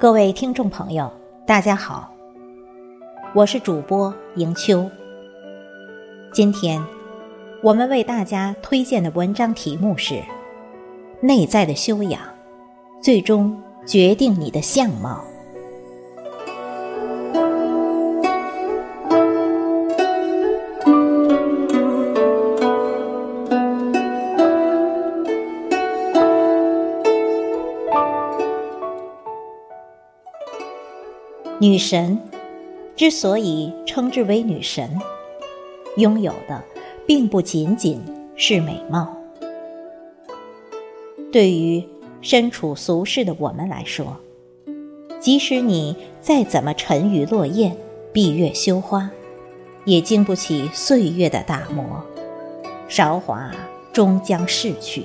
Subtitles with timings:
[0.00, 1.12] 各位听众朋友，
[1.46, 2.10] 大家好，
[3.34, 4.90] 我是主播迎秋。
[6.32, 6.82] 今天
[7.62, 10.14] 我们为大家推荐的文章题目是
[11.20, 12.18] 《内在的修养，
[13.02, 15.22] 最终决定你的相貌》。
[31.60, 32.18] 女神
[32.96, 34.98] 之所以称之为女神，
[35.98, 36.64] 拥有的
[37.06, 38.00] 并不仅仅
[38.34, 39.14] 是美貌。
[41.30, 41.86] 对于
[42.22, 44.16] 身处俗世的我们来说，
[45.20, 47.76] 即使你再怎么沉鱼落雁、
[48.10, 49.10] 闭月羞花，
[49.84, 52.02] 也经不起岁月的打磨，
[52.88, 53.52] 韶华
[53.92, 55.04] 终将逝去。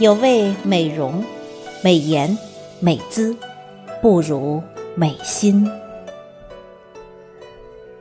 [0.00, 1.22] 有位美容、
[1.84, 2.36] 美颜、
[2.80, 3.36] 美姿。
[4.02, 4.60] 不如
[4.96, 5.70] 美心，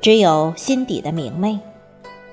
[0.02, 1.60] 只有心底的明媚，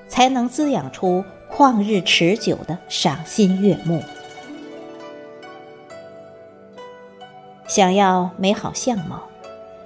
[0.07, 4.01] 才能滋养出旷日持久的赏心悦目。
[7.67, 9.21] 想要美好相貌，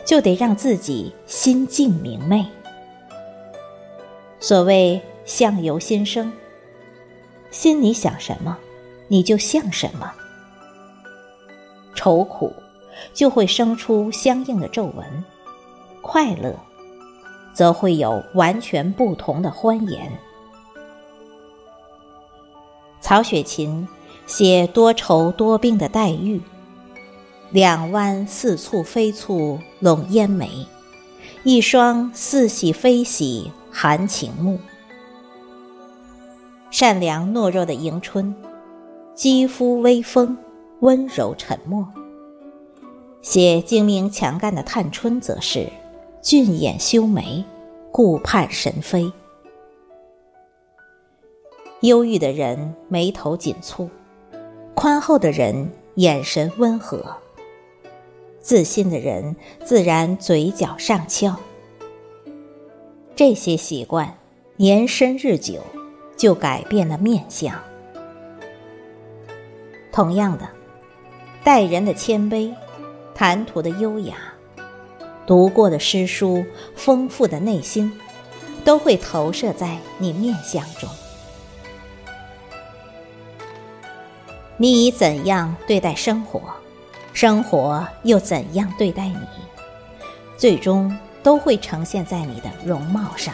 [0.06, 2.46] 就得让自己心境明媚。
[4.40, 6.32] 所谓相由心生，
[7.52, 8.58] 心里想什么，
[9.10, 10.10] 你就像什么。
[11.94, 12.54] 愁苦。
[13.14, 15.24] 就会生出相应的皱纹，
[16.02, 16.56] 快乐，
[17.54, 20.12] 则会有完全不同的欢颜。
[23.02, 23.88] 曹雪芹
[24.26, 26.42] 写多愁多病的黛玉，
[27.52, 30.66] 两弯似蹙非蹙笼烟眉，
[31.44, 34.58] 一双似喜非喜含情目。
[36.72, 38.34] 善良懦弱的迎春，
[39.14, 40.36] 肌肤微风，
[40.80, 41.88] 温柔沉默。
[43.24, 45.70] 写精明强干的探春，则是
[46.22, 47.46] 俊眼修眉，
[47.90, 49.10] 顾盼神飞。
[51.80, 53.90] 忧郁的人眉头紧蹙，
[54.76, 57.16] 宽厚的人眼神温和，
[58.42, 61.38] 自信的人自然嘴角上翘。
[63.16, 64.18] 这些习惯
[64.58, 65.62] 年深日久，
[66.18, 67.56] 就改变了面相。
[69.94, 70.50] 同样的，
[71.42, 72.54] 待人的谦卑。
[73.16, 74.16] 谈吐的优雅，
[75.26, 76.44] 读过的诗书，
[76.76, 77.92] 丰富的内心，
[78.66, 80.90] 都会投射在你面相中。
[84.58, 86.42] 你以怎样对待生活，
[87.14, 89.28] 生活又怎样对待你，
[90.38, 93.34] 最终都会呈现在你的容貌上。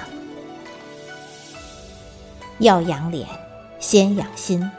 [2.60, 3.28] 要养脸，
[3.80, 4.70] 先养心。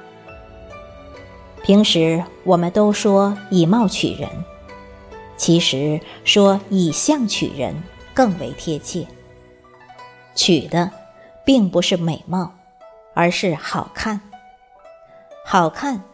[1.63, 4.29] 平时我们都说以貌取人。
[5.41, 7.75] 其实说以相取人
[8.13, 9.07] 更为贴切，
[10.35, 10.93] 取的
[11.47, 12.53] 并不是美貌，
[13.15, 14.21] 而是好看。
[15.47, 16.05] 好看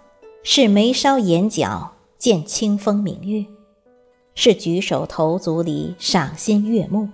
[0.44, 3.44] 是眉梢眼角见清风明月，
[4.36, 7.08] 是举手投足里赏心悦目，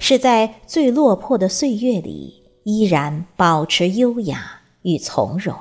[0.00, 5.56] 是在最落魄的岁月里依然保持优雅与从容。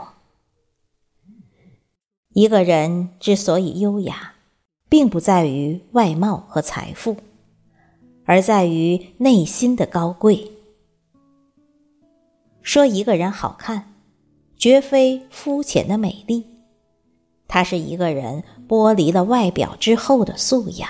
[2.34, 4.34] 一个人之所以优雅。
[4.90, 7.16] 并不在于外貌和财富，
[8.26, 10.52] 而在于内心的高贵。
[12.64, 13.94] 说一个人好看，
[14.58, 16.46] 绝非肤浅的美丽，
[17.48, 20.90] 它是一个人剥离了外表之后的素养，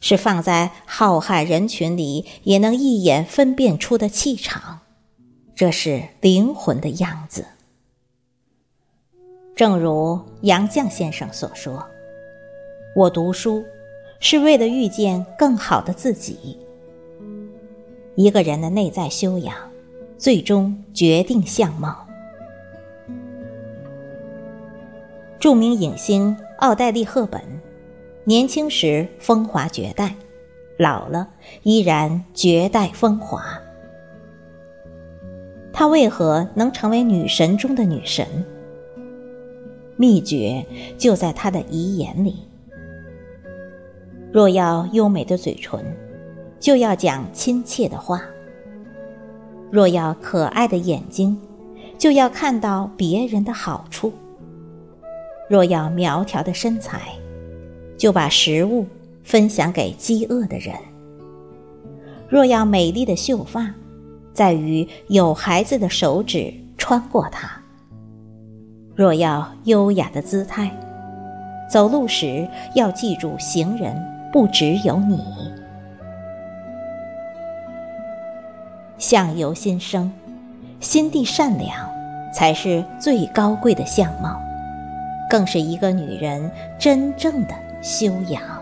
[0.00, 4.80] 是放在浩瀚人群里也能一眼分辨出的气场，
[5.54, 7.44] 这是灵魂的样子。
[9.54, 11.86] 正如杨绛先生所说。
[12.92, 13.64] 我读书
[14.18, 16.58] 是为了遇见更好的自己。
[18.16, 19.54] 一个人的内在修养，
[20.18, 22.04] 最终决定相貌。
[25.38, 27.40] 著名影星奥黛丽·赫本，
[28.24, 30.16] 年轻时风华绝代，
[30.76, 31.30] 老了
[31.62, 33.42] 依然绝代风华。
[35.72, 38.26] 她为何能成为女神中的女神？
[39.96, 40.66] 秘诀
[40.98, 42.49] 就在她的遗言里。
[44.32, 45.84] 若要优美的嘴唇，
[46.60, 48.20] 就要讲亲切的话；
[49.70, 51.36] 若要可爱的眼睛，
[51.98, 54.12] 就要看到别人的好处；
[55.48, 57.00] 若要苗条的身材，
[57.98, 58.86] 就把食物
[59.24, 60.74] 分享给饥饿的人。
[62.28, 63.74] 若要美丽的秀发，
[64.32, 67.48] 在于有孩子的手指穿过它；
[68.94, 70.70] 若要优雅的姿态，
[71.68, 73.92] 走路时要记住行人
[74.32, 75.22] 不只有你。
[78.98, 80.12] 相由心生，
[80.78, 81.74] 心地善良
[82.34, 84.40] 才是最高贵的相貌，
[85.28, 88.59] 更是一个女人真正的修养。